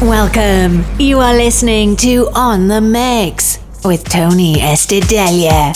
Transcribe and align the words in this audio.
Welcome. 0.00 0.84
You 1.00 1.18
are 1.18 1.34
listening 1.34 1.96
to 1.96 2.28
On 2.32 2.68
the 2.68 2.80
Mix 2.80 3.58
with 3.84 4.04
Tony 4.04 4.60
Estidelia. 4.60 5.72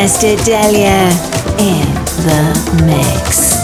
Tony 0.00 0.08
Estedelia 0.08 1.10
in 1.58 1.94
the 2.24 2.84
mix. 2.86 3.59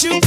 you 0.00 0.21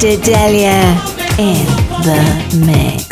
Tony 0.00 0.14
Estedelia 0.14 0.94
in 1.38 1.66
the 2.02 2.64
mix. 2.66 3.07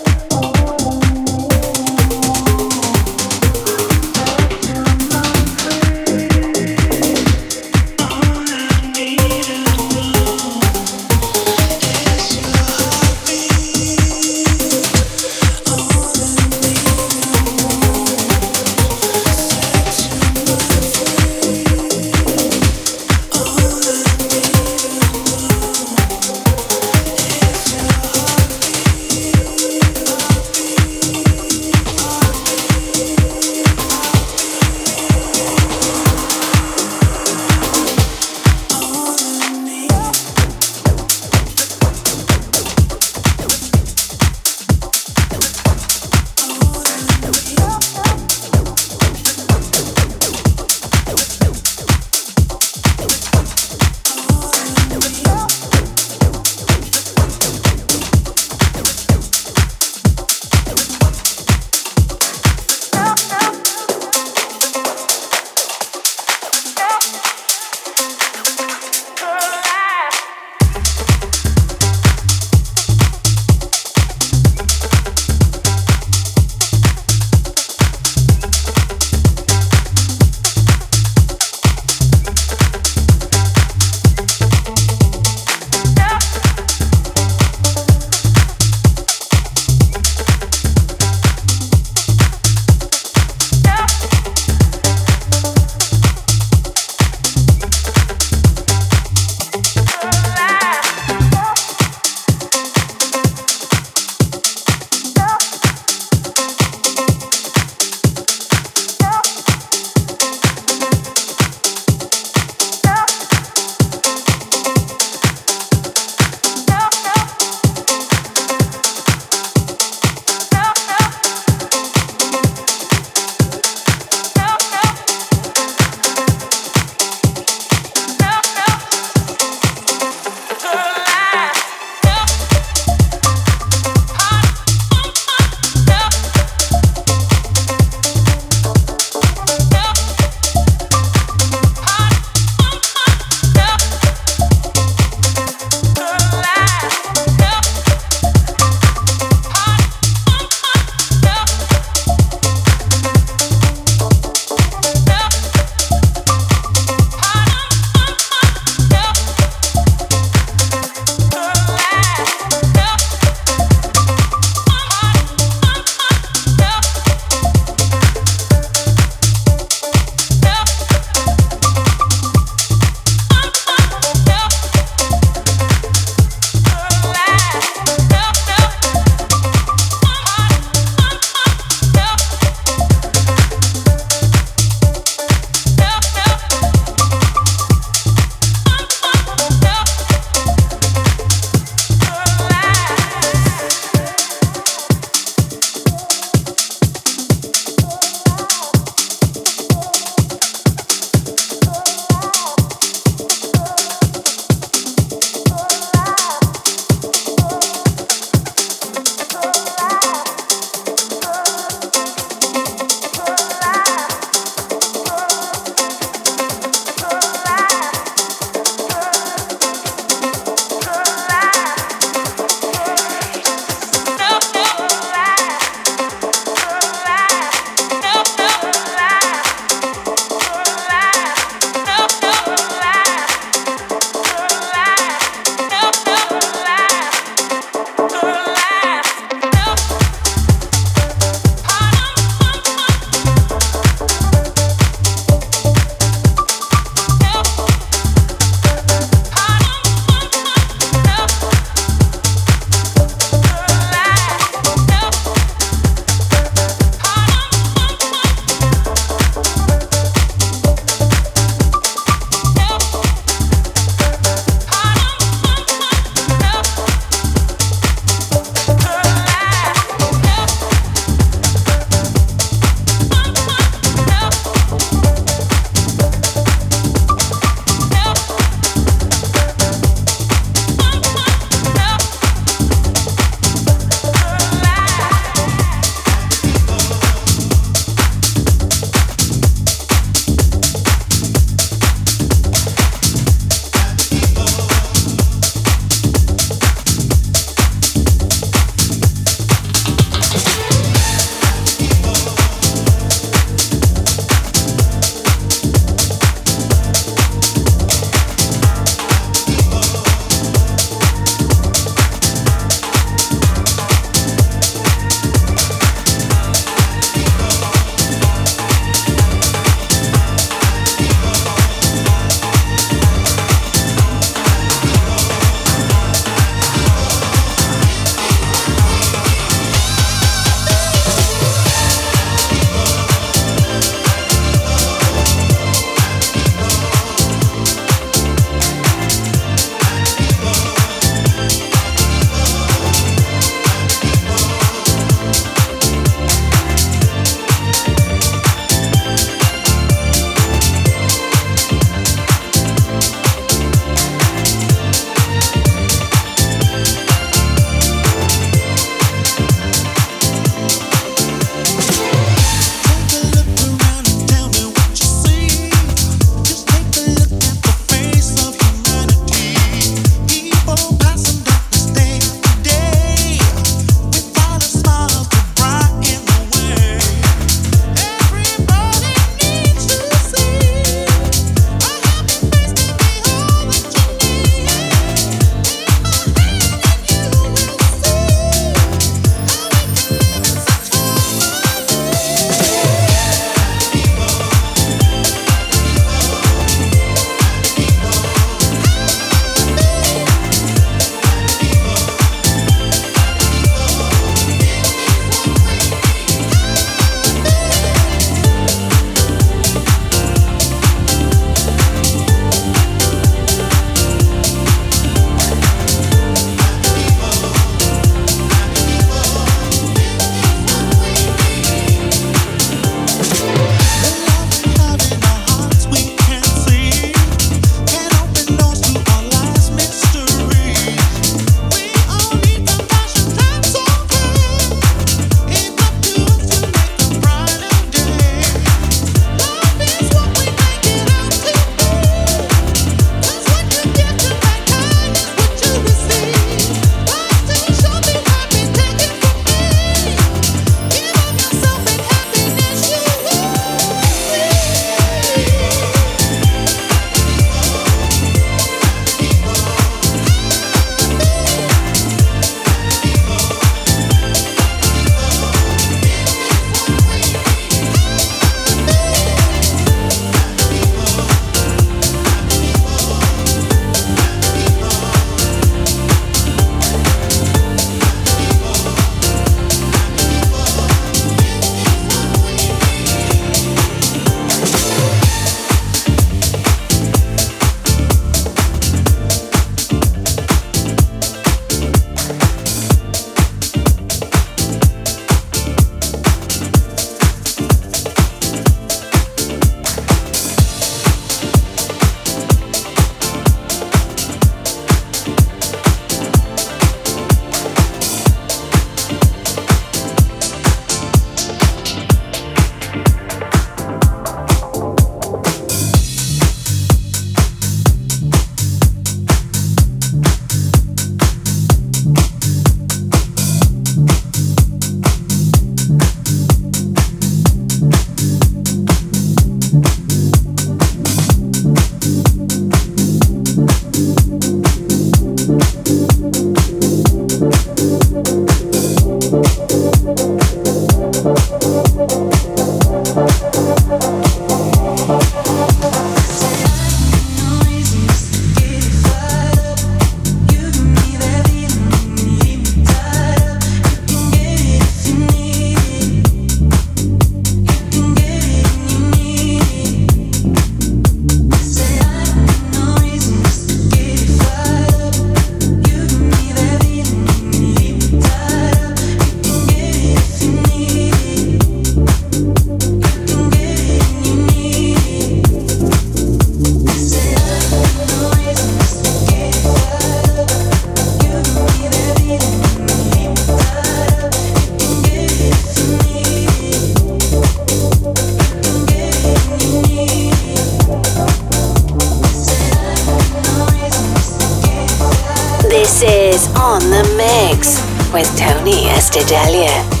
This 595.81 596.03
is 596.03 596.47
On 596.57 596.79
the 596.79 597.01
Mix 597.17 597.81
with 598.13 598.27
Tony 598.37 598.85
Estedelia. 598.89 600.00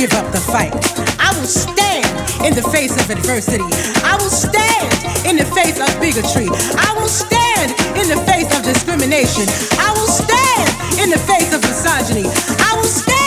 Give 0.00 0.14
up 0.14 0.32
the 0.32 0.40
fight. 0.40 0.72
I 1.20 1.28
will 1.36 1.46
stand 1.46 2.08
in 2.46 2.54
the 2.54 2.62
face 2.72 2.96
of 2.96 3.10
adversity. 3.10 3.62
I 4.00 4.16
will 4.16 4.32
stand 4.32 4.88
in 5.28 5.36
the 5.36 5.44
face 5.52 5.76
of 5.76 5.92
bigotry. 6.00 6.48
I 6.48 6.94
will 6.96 7.06
stand 7.06 7.72
in 8.00 8.08
the 8.08 8.16
face 8.24 8.48
of 8.56 8.64
discrimination. 8.64 9.44
I 9.76 9.92
will 9.92 10.08
stand 10.08 10.70
in 11.04 11.10
the 11.10 11.20
face 11.28 11.52
of 11.52 11.60
misogyny. 11.60 12.24
I 12.64 12.72
will 12.76 12.88
stand 12.88 13.19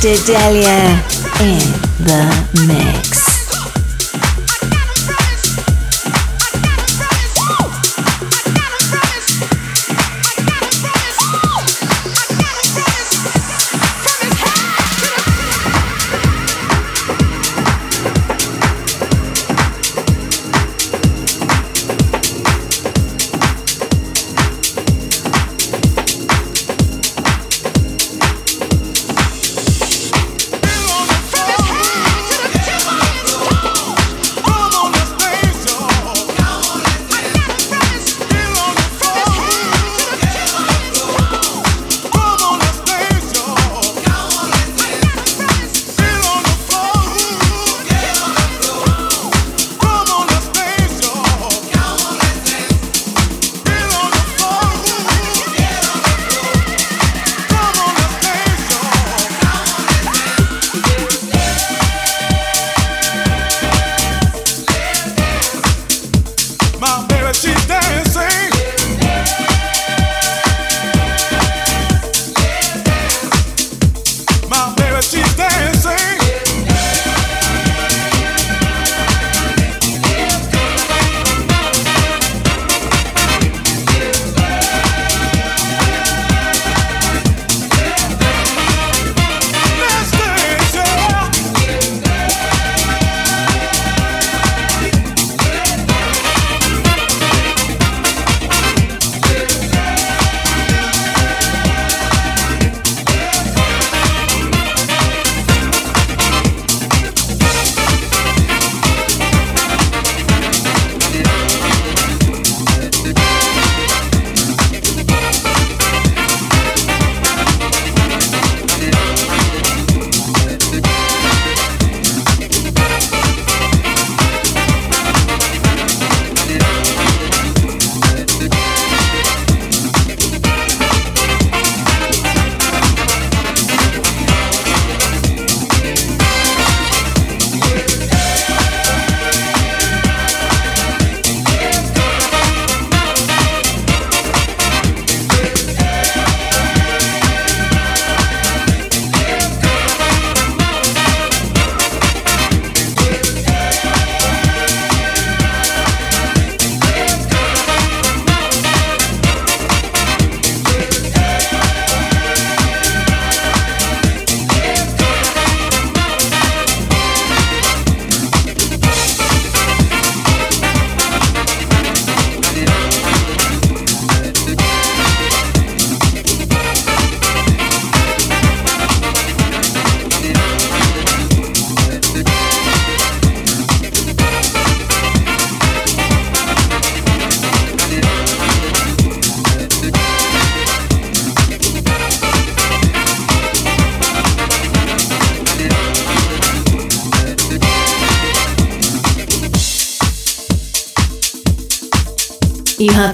Tony 0.00 0.14
Estedelia 0.14 0.96
in 1.40 1.58
the 2.06 2.66
mix. 2.66 3.19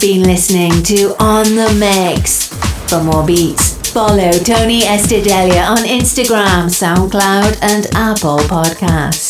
Been 0.06 0.22
listening 0.22 0.84
to 0.84 1.16
On 1.18 1.44
the 1.56 1.68
Mix. 1.80 2.46
For 2.88 3.02
more 3.02 3.26
beats, 3.26 3.74
follow 3.90 4.30
Tony 4.30 4.82
Estedelia 4.82 5.68
on 5.68 5.78
Instagram, 5.78 6.70
SoundCloud, 6.70 7.58
and 7.60 7.86
Apple 7.92 8.38
Podcasts. 8.38 9.25